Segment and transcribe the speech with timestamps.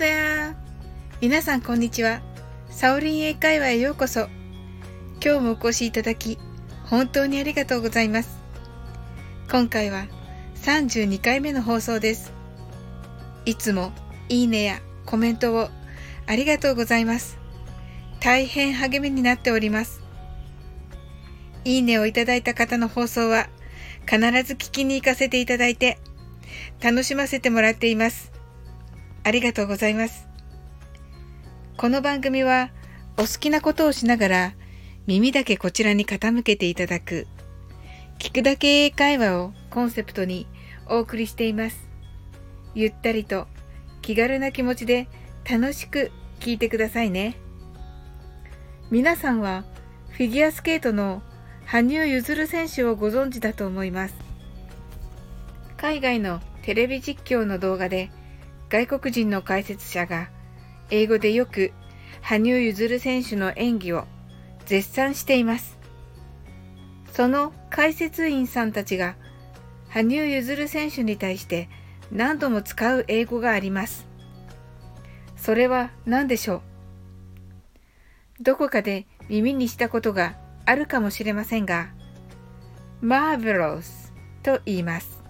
[0.00, 0.54] there!
[1.20, 2.22] 皆さんこんにちは。
[2.70, 4.28] サオリン英会話へようこそ。
[5.22, 6.38] 今日もお越しいただき、
[6.86, 8.38] 本当にありがとうございます。
[9.50, 10.06] 今回は
[10.62, 12.32] 32回目の放送です。
[13.44, 13.92] いつも
[14.30, 15.68] いいねやコメントを
[16.26, 17.36] ありがとうございます。
[18.20, 20.00] 大変励みになっております。
[21.66, 23.50] いいねをいただいた方の放送は
[24.06, 25.98] 必ず聞きに行かせていただいて
[26.82, 28.39] 楽しませてもらっています。
[29.22, 30.26] ありがとうございます。
[31.76, 32.70] この番組は
[33.16, 34.54] お好きなことをしながら
[35.06, 37.26] 耳だけこちらに傾けていただく
[38.18, 40.46] 聞くだけ英会話をコンセプトに
[40.86, 41.88] お送りしています。
[42.74, 43.46] ゆったりと
[44.02, 45.08] 気軽な気持ちで
[45.48, 47.36] 楽しく聞いてくださいね。
[48.90, 49.64] 皆さんは
[50.10, 51.22] フィギュアスケートの
[51.66, 54.14] 羽生結弦選手をご存知だと思います。
[55.76, 58.10] 海外のテレビ実況の動画で
[58.70, 60.30] 外国人の解説者が
[60.90, 61.72] 英語でよく
[62.22, 64.04] 羽生結弦選手の演技を
[64.66, 65.76] 絶賛しています。
[67.12, 69.16] その解説員さんたちが
[69.88, 71.68] 羽生結弦選手に対して
[72.12, 74.06] 何度も使う英語があります。
[75.36, 76.62] それは何でしょ
[78.40, 78.42] う？
[78.42, 81.88] どこかで耳にしたことがあるかもしれませんが、
[83.02, 84.12] marvelous
[84.44, 85.24] と言います。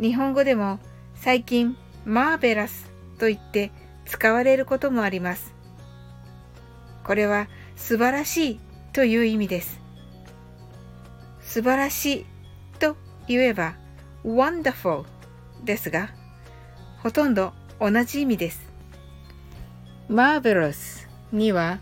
[0.00, 0.78] 日本語でも
[1.22, 3.70] 最近マーベラスと言って
[4.06, 5.54] 使われることもあります。
[7.04, 8.60] これは素晴らしい
[8.92, 9.80] という意味です。
[11.40, 12.26] 素晴らしい
[12.80, 12.96] と
[13.28, 13.76] 言えば
[14.24, 15.04] wonderful
[15.62, 16.10] ですが、
[17.04, 18.66] ほとんど同じ意味です。
[20.10, 21.78] marvelous には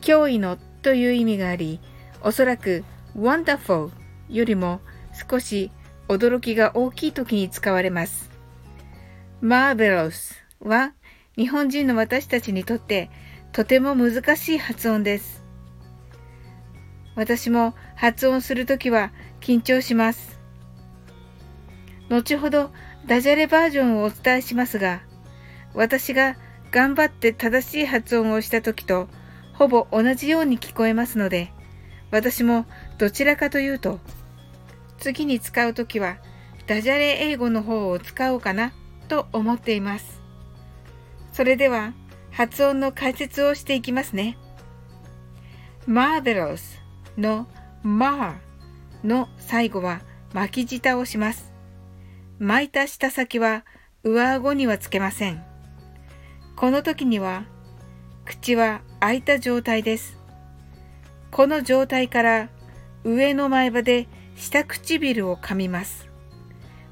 [0.00, 1.78] 脅威のという意味があり、
[2.22, 2.84] おそらく
[3.18, 3.90] wonderful
[4.30, 4.80] よりも
[5.30, 5.70] 少し
[6.16, 8.30] 驚きが大きい時に使われます。
[9.42, 10.92] marvelous は
[11.36, 13.10] 日本人の私たちにとって
[13.52, 15.42] とても難しい発音です。
[17.16, 20.40] 私も発音するときは緊張します。
[22.08, 22.70] 後ほど
[23.06, 25.02] ダジャレバージョンをお伝えしますが、
[25.74, 26.36] 私が
[26.70, 29.08] 頑張って正しい発音をしたときと
[29.52, 31.52] ほぼ同じように聞こえますので、
[32.10, 32.66] 私も
[32.98, 34.00] どちらかというと
[34.98, 36.18] 次に使うときは
[36.66, 38.72] ダジャレ英語の方を使おうかな
[39.08, 40.20] と思っています。
[41.32, 41.92] それでは
[42.30, 44.38] 発音の解説をしていきますね。
[45.86, 46.78] marvelous
[47.18, 47.46] の
[47.84, 48.34] mar
[49.04, 50.00] の最後は
[50.32, 51.52] 巻き舌をします。
[52.38, 53.64] 巻いた舌先は
[54.02, 55.44] 上顎にはつけません。
[56.56, 57.44] この時には
[58.24, 60.16] 口は開いた状態です。
[61.30, 62.48] この状態から
[63.04, 66.08] 上の前歯で下唇を噛みます。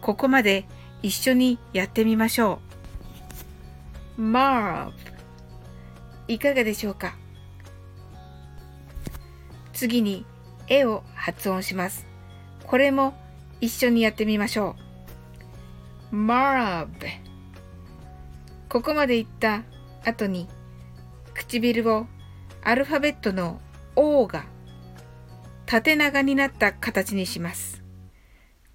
[0.00, 0.66] ここまで
[1.02, 2.60] 一緒にやってみましょ
[4.18, 4.22] う。
[4.22, 4.92] marv
[6.28, 7.16] いかがでしょうか？
[9.72, 10.24] 次に
[10.68, 12.06] 絵を発音します。
[12.66, 13.14] これも
[13.60, 14.76] 一緒にやってみましょ
[16.12, 16.16] う。
[16.16, 16.88] marv
[18.68, 19.62] ここまで言った
[20.04, 20.48] 後に
[21.34, 22.06] 唇を
[22.62, 23.60] アルファベットの
[23.96, 24.44] O が
[25.66, 27.82] 縦長になった形にします。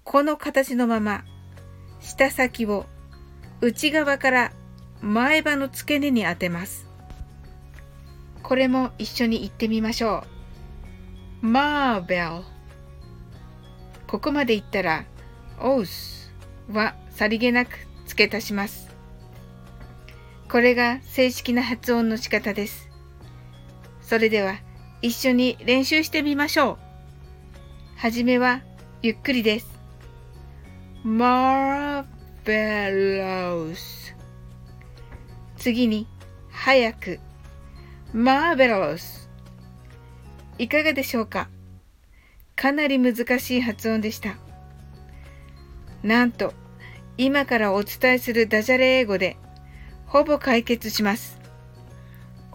[0.04, 1.24] この形のまま、
[2.00, 2.86] 舌先を
[3.60, 4.52] 内側から
[5.00, 6.86] 前歯の付け根に当てます。
[8.42, 10.24] これも一緒に言ってみましょ
[11.42, 11.46] う。
[11.46, 12.44] マーベル。
[14.06, 15.04] ここまで言ったら、
[15.60, 16.32] オース
[16.72, 17.70] はさりげなく
[18.06, 18.90] 付け足します。
[20.48, 22.88] これが正式な発音の仕方です。
[24.02, 24.56] それでは、
[25.02, 26.78] 一緒に練習してみましょう。
[27.96, 28.60] はじめは
[29.02, 29.66] ゆっくりです。
[31.04, 32.04] marvelous
[35.56, 36.06] 次に
[36.50, 37.18] 早く
[38.14, 39.28] marvelous
[40.58, 41.48] いかがでしょうか？
[42.54, 44.36] かなり難しい発音でした。
[46.02, 46.52] なんと
[47.16, 49.38] 今からお伝えするダジャレ英語で
[50.04, 51.38] ほぼ解決します。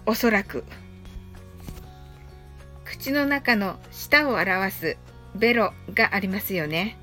[0.06, 0.64] おそらく。
[3.06, 4.98] 口の中の舌を表す
[5.36, 6.98] ベロがありますよね。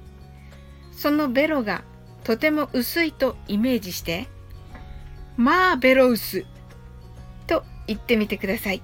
[0.90, 1.84] そのベロが
[2.24, 4.26] とても薄いとイメージして、
[5.36, 6.44] まあベロ薄
[7.46, 8.82] と言ってみてください。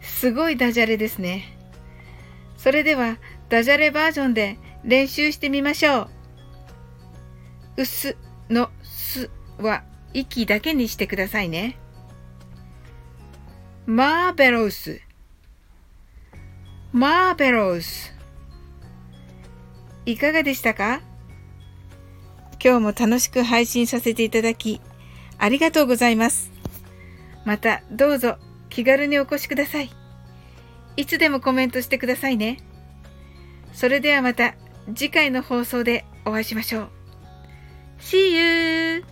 [0.00, 1.56] すごいダジャレですね。
[2.56, 3.18] それでは
[3.48, 6.00] ダジャレバージョンで練習してみましょ
[7.76, 7.82] う。
[7.82, 8.16] 薄
[8.48, 11.78] のすは息だけにしてくださいね。
[13.86, 15.02] マーベロス
[16.92, 18.12] マーベロス
[20.06, 21.00] いかがでしたか？
[22.62, 24.80] 今日も楽しく配信させていただき、
[25.38, 26.50] ありがとうございます。
[27.44, 28.38] またどうぞ
[28.70, 29.90] 気軽にお越しください。
[30.96, 32.58] いつでもコメントしてくださいね。
[33.72, 34.56] それではまた
[34.92, 36.88] 次回の放送でお会いしましょう。
[38.00, 38.30] See
[38.96, 39.04] you!